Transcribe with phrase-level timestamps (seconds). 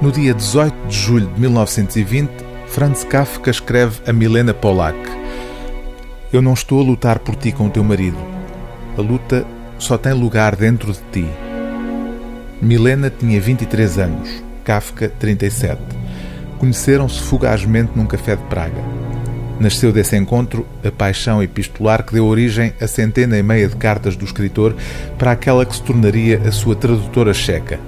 [0.00, 2.30] No dia 18 de julho de 1920,
[2.68, 4.96] Franz Kafka escreve a Milena Polak:
[6.32, 8.16] Eu não estou a lutar por ti com o teu marido.
[8.96, 9.44] A luta
[9.76, 11.26] só tem lugar dentro de ti.
[12.62, 15.80] Milena tinha 23 anos, Kafka 37.
[16.58, 18.80] Conheceram-se fugazmente num café de Praga.
[19.58, 24.14] Nasceu desse encontro a paixão epistolar que deu origem a centena e meia de cartas
[24.14, 24.76] do escritor
[25.18, 27.80] para aquela que se tornaria a sua tradutora checa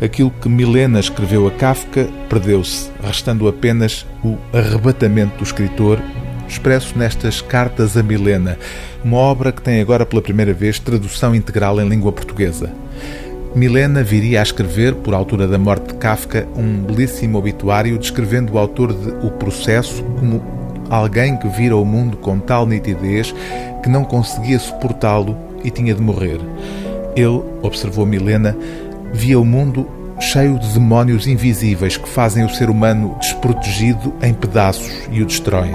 [0.00, 6.00] aquilo que Milena escreveu a Kafka perdeu-se, restando apenas o arrebatamento do escritor,
[6.48, 8.58] expresso nestas Cartas a Milena,
[9.04, 12.70] uma obra que tem agora pela primeira vez tradução integral em língua portuguesa.
[13.54, 18.58] Milena viria a escrever, por altura da morte de Kafka, um belíssimo obituário descrevendo o
[18.58, 20.42] autor de O Processo como
[20.90, 23.32] alguém que vira o mundo com tal nitidez
[23.82, 26.40] que não conseguia suportá-lo e tinha de morrer.
[27.14, 28.56] Ele, observou Milena,
[29.14, 29.88] via o mundo
[30.20, 35.72] cheio de demónios invisíveis que fazem o ser humano desprotegido em pedaços e o destroem.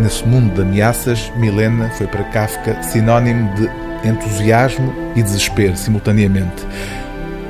[0.00, 6.66] Nesse mundo de ameaças, Milena foi para Kafka sinónimo de entusiasmo e desespero simultaneamente.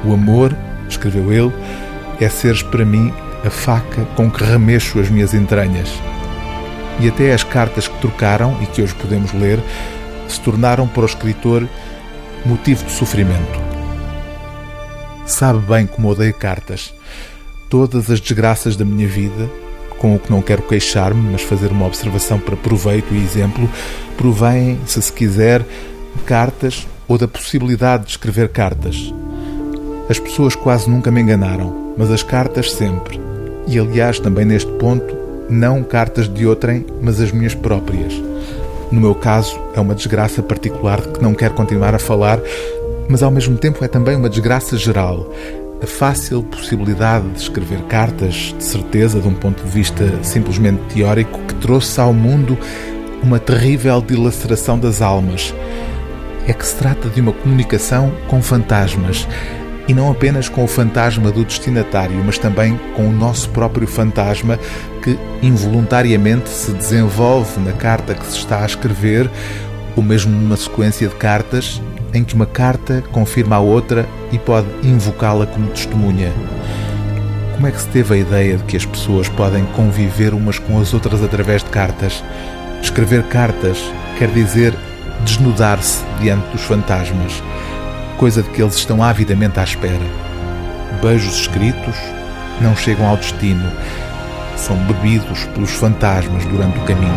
[0.05, 0.55] O amor,
[0.88, 1.53] escreveu ele,
[2.20, 3.12] é seres para mim
[3.44, 5.88] a faca com que remexo as minhas entranhas.
[7.00, 9.61] E até as cartas que trocaram e que hoje podemos ler
[10.28, 11.66] se tornaram para o escritor
[12.44, 13.63] motivo de sofrimento.
[15.27, 16.92] Sabe bem como odeio cartas.
[17.70, 19.50] Todas as desgraças da minha vida,
[19.98, 23.69] com o que não quero queixar-me, mas fazer uma observação para proveito e exemplo,
[24.19, 25.61] provém, se se quiser,
[26.14, 29.12] de cartas ou da possibilidade de escrever cartas.
[30.11, 33.19] As pessoas quase nunca me enganaram, mas as cartas sempre.
[33.66, 35.16] E aliás, também neste ponto,
[35.48, 38.12] não cartas de outrem, mas as minhas próprias.
[38.92, 42.38] No meu caso, é uma desgraça particular de que não quero continuar a falar,
[43.08, 45.30] mas ao mesmo tempo é também uma desgraça geral.
[45.83, 51.38] A fácil possibilidade de escrever cartas, de certeza, de um ponto de vista simplesmente teórico,
[51.41, 52.59] que trouxe ao mundo
[53.22, 55.54] uma terrível dilaceração das almas.
[56.47, 59.26] É que se trata de uma comunicação com fantasmas.
[59.86, 64.59] E não apenas com o fantasma do destinatário, mas também com o nosso próprio fantasma
[65.03, 69.31] que involuntariamente se desenvolve na carta que se está a escrever,
[69.94, 71.82] ou mesmo numa sequência de cartas
[72.14, 76.32] em que uma carta confirma a outra e pode invocá-la como testemunha.
[77.54, 80.80] Como é que se teve a ideia de que as pessoas podem conviver umas com
[80.80, 82.22] as outras através de cartas?
[82.80, 83.78] Escrever cartas
[84.19, 84.74] quer dizer
[85.24, 87.42] desnudar-se diante dos fantasmas,
[88.16, 90.04] coisa de que eles estão avidamente à espera.
[91.03, 91.97] Beijos escritos
[92.60, 93.70] não chegam ao destino,
[94.56, 97.12] são bebidos pelos fantasmas durante o caminho.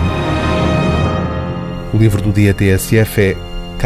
[1.94, 3.38] O livro do dia TSF é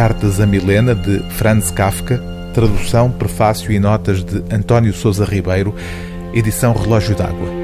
[0.02, 2.18] Cartas a Milena, de Franz Kafka,
[2.56, 5.76] tradução, prefácio e notas de António Sousa Ribeiro,
[6.34, 7.61] edição Relógio d'Água.